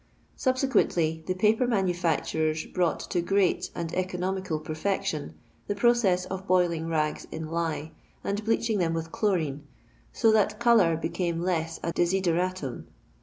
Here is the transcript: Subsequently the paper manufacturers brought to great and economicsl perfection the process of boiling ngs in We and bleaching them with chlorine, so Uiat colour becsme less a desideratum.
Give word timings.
Subsequently 0.35 1.23
the 1.27 1.35
paper 1.35 1.67
manufacturers 1.67 2.65
brought 2.65 3.01
to 3.11 3.21
great 3.21 3.69
and 3.75 3.91
economicsl 3.91 4.63
perfection 4.63 5.35
the 5.67 5.75
process 5.75 6.25
of 6.25 6.47
boiling 6.47 6.87
ngs 6.87 7.27
in 7.31 7.51
We 7.51 7.91
and 8.23 8.43
bleaching 8.43 8.79
them 8.79 8.95
with 8.95 9.11
chlorine, 9.11 9.67
so 10.11 10.31
Uiat 10.31 10.57
colour 10.57 10.97
becsme 10.97 11.39
less 11.39 11.79
a 11.83 11.93
desideratum. 11.93 12.87